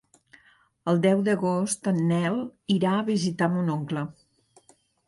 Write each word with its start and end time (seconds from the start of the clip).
El 0.93 1.01
deu 1.03 1.21
d'agost 1.27 1.91
en 1.93 2.01
Nel 2.13 2.41
irà 2.79 2.99
a 3.03 3.07
visitar 3.15 3.53
mon 3.59 3.73
oncle. 3.79 4.07